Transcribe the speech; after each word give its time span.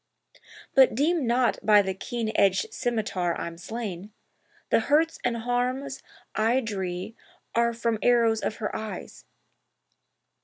But 0.73 0.95
deem 0.95 1.27
not 1.27 1.59
by 1.63 1.83
the 1.83 1.93
keen 1.93 2.31
edged 2.33 2.73
scymitar 2.73 3.39
I'm 3.39 3.55
slain— 3.59 4.11
The 4.71 4.79
hurts 4.79 5.19
and 5.23 5.37
harms 5.37 6.01
I 6.33 6.59
dree 6.59 7.15
are 7.53 7.71
from 7.71 7.99
arrows 8.01 8.41
of 8.41 8.55
her 8.55 8.75
eyes. 8.75 9.25